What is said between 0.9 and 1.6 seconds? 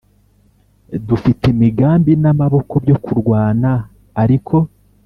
Dufite